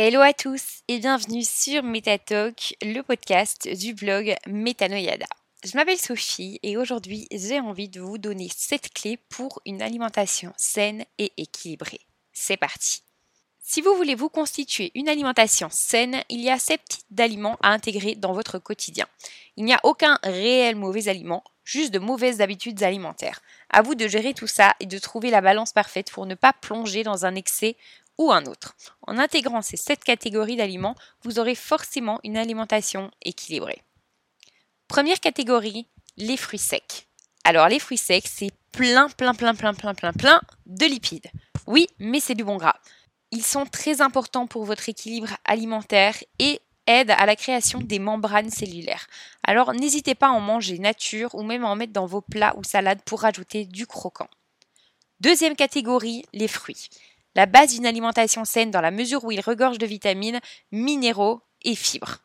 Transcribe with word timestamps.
Hello 0.00 0.20
à 0.20 0.32
tous 0.32 0.82
et 0.86 1.00
bienvenue 1.00 1.42
sur 1.42 1.82
MetaTalk, 1.82 2.76
le 2.82 3.00
podcast 3.00 3.68
du 3.68 3.94
blog 3.94 4.32
Metanoyada. 4.46 5.26
Je 5.64 5.76
m'appelle 5.76 5.98
Sophie 5.98 6.60
et 6.62 6.76
aujourd'hui 6.76 7.26
j'ai 7.32 7.58
envie 7.58 7.88
de 7.88 8.00
vous 8.00 8.16
donner 8.16 8.48
7 8.48 8.92
clés 8.94 9.18
pour 9.28 9.60
une 9.66 9.82
alimentation 9.82 10.52
saine 10.56 11.04
et 11.18 11.32
équilibrée. 11.36 11.98
C'est 12.32 12.56
parti 12.56 13.02
Si 13.60 13.80
vous 13.80 13.92
voulez 13.96 14.14
vous 14.14 14.28
constituer 14.28 14.92
une 14.94 15.08
alimentation 15.08 15.66
saine, 15.68 16.22
il 16.28 16.42
y 16.42 16.48
a 16.48 16.60
7 16.60 16.80
types 16.88 17.04
d'aliments 17.10 17.58
à 17.60 17.72
intégrer 17.72 18.14
dans 18.14 18.32
votre 18.32 18.60
quotidien. 18.60 19.08
Il 19.56 19.64
n'y 19.64 19.74
a 19.74 19.80
aucun 19.82 20.20
réel 20.22 20.76
mauvais 20.76 21.08
aliment, 21.08 21.42
juste 21.64 21.92
de 21.92 21.98
mauvaises 21.98 22.40
habitudes 22.40 22.84
alimentaires. 22.84 23.42
À 23.68 23.82
vous 23.82 23.96
de 23.96 24.06
gérer 24.06 24.32
tout 24.32 24.46
ça 24.46 24.76
et 24.78 24.86
de 24.86 24.98
trouver 24.98 25.30
la 25.30 25.40
balance 25.40 25.72
parfaite 25.72 26.12
pour 26.12 26.24
ne 26.24 26.36
pas 26.36 26.52
plonger 26.52 27.02
dans 27.02 27.26
un 27.26 27.34
excès 27.34 27.74
ou 28.18 28.32
un 28.32 28.44
autre. 28.44 28.76
En 29.06 29.16
intégrant 29.18 29.62
ces 29.62 29.76
sept 29.76 30.04
catégories 30.04 30.56
d'aliments, 30.56 30.96
vous 31.22 31.38
aurez 31.38 31.54
forcément 31.54 32.20
une 32.24 32.36
alimentation 32.36 33.10
équilibrée. 33.22 33.82
Première 34.88 35.20
catégorie, 35.20 35.86
les 36.16 36.36
fruits 36.36 36.58
secs. 36.58 37.06
Alors 37.44 37.68
les 37.68 37.78
fruits 37.78 37.96
secs, 37.96 38.26
c'est 38.26 38.50
plein, 38.72 39.08
plein, 39.08 39.34
plein, 39.34 39.54
plein, 39.54 39.74
plein, 39.74 39.94
plein, 39.94 40.12
plein 40.12 40.40
de 40.66 40.86
lipides. 40.86 41.30
Oui, 41.66 41.86
mais 41.98 42.20
c'est 42.20 42.34
du 42.34 42.44
bon 42.44 42.56
gras. 42.56 42.76
Ils 43.30 43.44
sont 43.44 43.66
très 43.66 44.00
importants 44.00 44.46
pour 44.46 44.64
votre 44.64 44.88
équilibre 44.88 45.36
alimentaire 45.44 46.16
et 46.38 46.60
aide 46.86 47.10
à 47.10 47.26
la 47.26 47.36
création 47.36 47.80
des 47.80 47.98
membranes 47.98 48.50
cellulaires. 48.50 49.06
Alors 49.44 49.74
n'hésitez 49.74 50.14
pas 50.14 50.28
à 50.28 50.32
en 50.32 50.40
manger 50.40 50.78
nature 50.78 51.34
ou 51.34 51.42
même 51.42 51.64
à 51.64 51.68
en 51.68 51.76
mettre 51.76 51.92
dans 51.92 52.06
vos 52.06 52.22
plats 52.22 52.54
ou 52.56 52.64
salades 52.64 53.02
pour 53.02 53.20
rajouter 53.20 53.66
du 53.66 53.86
croquant. 53.86 54.28
Deuxième 55.20 55.56
catégorie, 55.56 56.24
les 56.32 56.48
fruits. 56.48 56.88
La 57.34 57.46
base 57.46 57.74
d'une 57.74 57.86
alimentation 57.86 58.44
saine 58.44 58.70
dans 58.70 58.80
la 58.80 58.90
mesure 58.90 59.24
où 59.24 59.30
ils 59.30 59.40
regorgent 59.40 59.78
de 59.78 59.86
vitamines, 59.86 60.40
minéraux 60.72 61.42
et 61.62 61.74
fibres. 61.74 62.18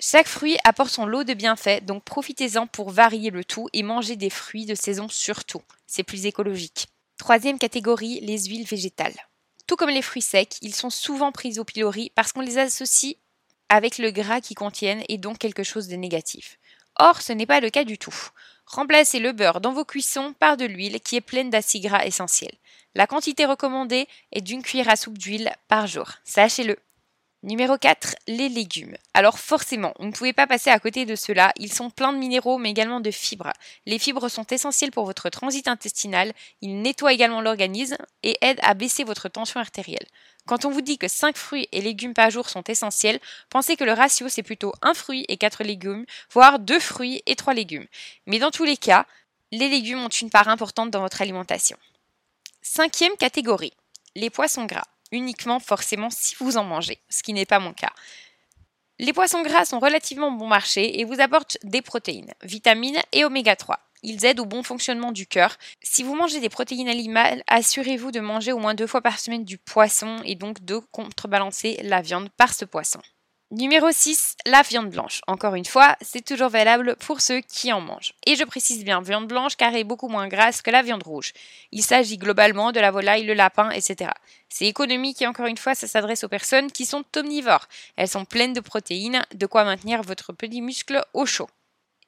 Chaque 0.00 0.28
fruit 0.28 0.56
apporte 0.64 0.90
son 0.90 1.06
lot 1.06 1.24
de 1.24 1.34
bienfaits, 1.34 1.84
donc 1.84 2.04
profitez-en 2.04 2.66
pour 2.66 2.90
varier 2.90 3.30
le 3.30 3.44
tout 3.44 3.68
et 3.72 3.82
manger 3.82 4.16
des 4.16 4.30
fruits 4.30 4.66
de 4.66 4.74
saison 4.74 5.08
surtout. 5.08 5.62
C'est 5.86 6.02
plus 6.02 6.26
écologique. 6.26 6.88
Troisième 7.16 7.58
catégorie, 7.58 8.20
les 8.20 8.46
huiles 8.46 8.66
végétales. 8.66 9.14
Tout 9.66 9.76
comme 9.76 9.90
les 9.90 10.02
fruits 10.02 10.22
secs, 10.22 10.56
ils 10.62 10.74
sont 10.74 10.90
souvent 10.90 11.32
pris 11.32 11.58
au 11.58 11.64
pilori 11.64 12.10
parce 12.14 12.32
qu'on 12.32 12.40
les 12.40 12.58
associe 12.58 13.16
avec 13.68 13.98
le 13.98 14.10
gras 14.10 14.40
qu'ils 14.40 14.56
contiennent 14.56 15.04
et 15.08 15.16
donc 15.16 15.38
quelque 15.38 15.62
chose 15.62 15.88
de 15.88 15.96
négatif. 15.96 16.58
Or, 16.96 17.22
ce 17.22 17.32
n'est 17.32 17.46
pas 17.46 17.60
le 17.60 17.70
cas 17.70 17.84
du 17.84 17.98
tout. 17.98 18.14
Remplacez 18.66 19.20
le 19.20 19.32
beurre 19.32 19.60
dans 19.60 19.72
vos 19.72 19.84
cuissons 19.84 20.34
par 20.34 20.56
de 20.56 20.64
l'huile 20.64 21.00
qui 21.00 21.16
est 21.16 21.20
pleine 21.20 21.50
d'acides 21.50 21.84
gras 21.84 22.04
essentiels. 22.04 22.56
La 22.96 23.08
quantité 23.08 23.44
recommandée 23.44 24.06
est 24.30 24.40
d'une 24.40 24.62
cuillère 24.62 24.88
à 24.88 24.96
soupe 24.96 25.18
d'huile 25.18 25.52
par 25.68 25.88
jour. 25.88 26.08
Sachez-le. 26.24 26.76
Numéro 27.42 27.76
4, 27.76 28.14
les 28.26 28.48
légumes. 28.48 28.96
Alors 29.12 29.38
forcément, 29.38 29.92
vous 29.98 30.06
ne 30.06 30.12
pouvez 30.12 30.32
pas 30.32 30.46
passer 30.46 30.70
à 30.70 30.78
côté 30.78 31.04
de 31.04 31.14
cela, 31.14 31.52
ils 31.58 31.72
sont 31.72 31.90
pleins 31.90 32.12
de 32.12 32.18
minéraux 32.18 32.56
mais 32.56 32.70
également 32.70 33.00
de 33.00 33.10
fibres. 33.10 33.52
Les 33.84 33.98
fibres 33.98 34.30
sont 34.30 34.46
essentielles 34.46 34.92
pour 34.92 35.04
votre 35.04 35.28
transit 35.28 35.68
intestinal, 35.68 36.32
ils 36.62 36.80
nettoient 36.80 37.12
également 37.12 37.42
l'organisme 37.42 37.98
et 38.22 38.38
aident 38.40 38.60
à 38.62 38.72
baisser 38.72 39.04
votre 39.04 39.28
tension 39.28 39.60
artérielle. 39.60 40.06
Quand 40.46 40.64
on 40.64 40.70
vous 40.70 40.80
dit 40.80 40.96
que 40.96 41.08
5 41.08 41.36
fruits 41.36 41.68
et 41.72 41.82
légumes 41.82 42.14
par 42.14 42.30
jour 42.30 42.48
sont 42.48 42.64
essentiels, 42.64 43.20
pensez 43.50 43.76
que 43.76 43.84
le 43.84 43.92
ratio 43.92 44.30
c'est 44.30 44.42
plutôt 44.42 44.72
1 44.80 44.94
fruit 44.94 45.26
et 45.28 45.36
4 45.36 45.64
légumes, 45.64 46.06
voire 46.30 46.58
2 46.60 46.80
fruits 46.80 47.22
et 47.26 47.36
3 47.36 47.52
légumes. 47.52 47.86
Mais 48.26 48.38
dans 48.38 48.52
tous 48.52 48.64
les 48.64 48.78
cas, 48.78 49.04
les 49.52 49.68
légumes 49.68 50.02
ont 50.02 50.08
une 50.08 50.30
part 50.30 50.48
importante 50.48 50.90
dans 50.90 51.00
votre 51.00 51.20
alimentation. 51.20 51.76
Cinquième 52.66 53.14
catégorie, 53.18 53.74
les 54.16 54.30
poissons 54.30 54.64
gras 54.64 54.86
uniquement 55.12 55.60
forcément 55.60 56.08
si 56.08 56.34
vous 56.40 56.56
en 56.56 56.64
mangez, 56.64 56.98
ce 57.10 57.22
qui 57.22 57.34
n'est 57.34 57.44
pas 57.44 57.58
mon 57.58 57.74
cas. 57.74 57.92
Les 58.98 59.12
poissons 59.12 59.42
gras 59.42 59.66
sont 59.66 59.80
relativement 59.80 60.32
bon 60.32 60.46
marché 60.46 60.98
et 60.98 61.04
vous 61.04 61.20
apportent 61.20 61.58
des 61.62 61.82
protéines, 61.82 62.32
vitamines 62.42 62.98
et 63.12 63.26
oméga 63.26 63.54
3. 63.54 63.78
Ils 64.02 64.24
aident 64.24 64.40
au 64.40 64.46
bon 64.46 64.62
fonctionnement 64.62 65.12
du 65.12 65.26
cœur. 65.26 65.58
Si 65.82 66.02
vous 66.02 66.14
mangez 66.14 66.40
des 66.40 66.48
protéines 66.48 66.88
animales, 66.88 67.42
assurez-vous 67.48 68.10
de 68.10 68.20
manger 68.20 68.52
au 68.52 68.58
moins 68.58 68.74
deux 68.74 68.86
fois 68.86 69.02
par 69.02 69.18
semaine 69.18 69.44
du 69.44 69.58
poisson 69.58 70.16
et 70.24 70.34
donc 70.34 70.64
de 70.64 70.78
contrebalancer 70.90 71.78
la 71.82 72.00
viande 72.00 72.30
par 72.30 72.54
ce 72.54 72.64
poisson. 72.64 73.00
Numéro 73.56 73.92
6, 73.92 74.34
la 74.46 74.62
viande 74.62 74.90
blanche. 74.90 75.20
Encore 75.28 75.54
une 75.54 75.64
fois, 75.64 75.96
c'est 76.00 76.24
toujours 76.24 76.48
valable 76.48 76.96
pour 76.96 77.20
ceux 77.20 77.40
qui 77.40 77.72
en 77.72 77.80
mangent. 77.80 78.12
Et 78.26 78.34
je 78.34 78.42
précise 78.42 78.82
bien 78.82 79.00
viande 79.00 79.28
blanche 79.28 79.54
car 79.54 79.72
elle 79.72 79.78
est 79.78 79.84
beaucoup 79.84 80.08
moins 80.08 80.26
grasse 80.26 80.60
que 80.60 80.72
la 80.72 80.82
viande 80.82 81.04
rouge. 81.04 81.32
Il 81.70 81.84
s'agit 81.84 82.18
globalement 82.18 82.72
de 82.72 82.80
la 82.80 82.90
volaille, 82.90 83.22
le 83.22 83.32
lapin, 83.32 83.70
etc. 83.70 84.10
C'est 84.48 84.66
économique 84.66 85.22
et 85.22 85.28
encore 85.28 85.46
une 85.46 85.56
fois, 85.56 85.76
ça 85.76 85.86
s'adresse 85.86 86.24
aux 86.24 86.28
personnes 86.28 86.72
qui 86.72 86.84
sont 86.84 87.04
omnivores. 87.14 87.68
Elles 87.94 88.08
sont 88.08 88.24
pleines 88.24 88.54
de 88.54 88.60
protéines, 88.60 89.22
de 89.32 89.46
quoi 89.46 89.62
maintenir 89.62 90.02
votre 90.02 90.32
petit 90.32 90.60
muscle 90.60 91.00
au 91.12 91.24
chaud. 91.24 91.48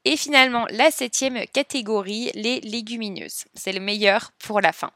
Et 0.05 0.17
finalement, 0.17 0.67
la 0.71 0.91
septième 0.91 1.47
catégorie, 1.47 2.33
les 2.35 2.59
légumineuses. 2.63 3.45
C'est 3.55 3.73
le 3.73 3.79
meilleur 3.79 4.33
pour 4.41 4.61
la 4.61 4.73
fin. 4.73 4.91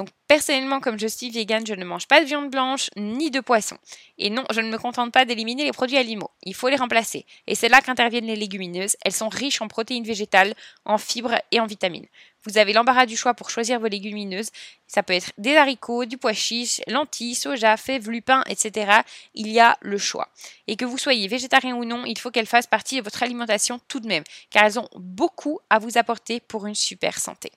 Donc 0.00 0.08
personnellement, 0.28 0.80
comme 0.80 0.98
je 0.98 1.06
suis 1.06 1.28
vegan, 1.28 1.66
je 1.66 1.74
ne 1.74 1.84
mange 1.84 2.08
pas 2.08 2.22
de 2.22 2.24
viande 2.24 2.50
blanche 2.50 2.88
ni 2.96 3.30
de 3.30 3.40
poisson. 3.40 3.76
Et 4.16 4.30
non, 4.30 4.46
je 4.50 4.62
ne 4.62 4.70
me 4.70 4.78
contente 4.78 5.12
pas 5.12 5.26
d'éliminer 5.26 5.64
les 5.64 5.72
produits 5.72 5.98
animaux. 5.98 6.30
Il 6.42 6.54
faut 6.54 6.70
les 6.70 6.76
remplacer. 6.76 7.26
Et 7.46 7.54
c'est 7.54 7.68
là 7.68 7.82
qu'interviennent 7.82 8.24
les 8.24 8.34
légumineuses. 8.34 8.96
Elles 9.04 9.12
sont 9.12 9.28
riches 9.28 9.60
en 9.60 9.68
protéines 9.68 10.04
végétales, 10.04 10.54
en 10.86 10.96
fibres 10.96 11.34
et 11.52 11.60
en 11.60 11.66
vitamines. 11.66 12.06
Vous 12.46 12.56
avez 12.56 12.72
l'embarras 12.72 13.04
du 13.04 13.14
choix 13.14 13.34
pour 13.34 13.50
choisir 13.50 13.78
vos 13.78 13.88
légumineuses. 13.88 14.48
Ça 14.86 15.02
peut 15.02 15.12
être 15.12 15.32
des 15.36 15.54
haricots, 15.58 16.06
du 16.06 16.16
pois 16.16 16.32
chiche, 16.32 16.80
lentilles, 16.86 17.34
soja, 17.34 17.76
fèves, 17.76 18.08
lupins, 18.08 18.42
etc. 18.48 19.02
Il 19.34 19.48
y 19.48 19.60
a 19.60 19.76
le 19.82 19.98
choix. 19.98 20.30
Et 20.66 20.76
que 20.76 20.86
vous 20.86 20.96
soyez 20.96 21.28
végétarien 21.28 21.76
ou 21.76 21.84
non, 21.84 22.06
il 22.06 22.18
faut 22.18 22.30
qu'elles 22.30 22.46
fassent 22.46 22.66
partie 22.66 22.96
de 22.96 23.02
votre 23.02 23.22
alimentation 23.22 23.78
tout 23.86 24.00
de 24.00 24.08
même, 24.08 24.24
car 24.48 24.64
elles 24.64 24.78
ont 24.78 24.88
beaucoup 24.94 25.60
à 25.68 25.78
vous 25.78 25.98
apporter 25.98 26.40
pour 26.40 26.66
une 26.66 26.74
super 26.74 27.18
santé. 27.18 27.52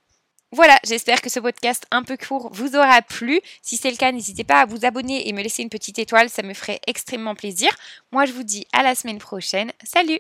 Voilà, 0.53 0.78
j'espère 0.84 1.19
que 1.19 1.31
ce 1.31 1.40
podcast 1.40 1.88
un 1.90 2.03
peu 2.03 2.16
court 2.16 2.52
vous 2.53 2.75
aura 2.75 3.02
plu. 3.02 3.41
Si 3.64 3.75
c'est 3.75 3.90
le 3.90 3.97
cas, 3.97 4.12
n'hésitez 4.12 4.44
pas 4.44 4.62
à 4.62 4.66
vous 4.68 4.86
abonner 4.86 5.28
et 5.28 5.34
me 5.34 5.41
laisser 5.41 5.64
une 5.64 5.69
petite 5.69 5.97
étoile, 5.97 6.30
ça 6.30 6.44
me 6.44 6.53
ferait 6.53 6.80
extrêmement 6.86 7.34
plaisir. 7.34 7.72
Moi, 8.12 8.25
je 8.25 8.34
vous 8.34 8.44
dis 8.44 8.68
à 8.72 8.84
la 8.84 8.94
semaine 8.94 9.18
prochaine. 9.18 9.72
Salut 9.84 10.19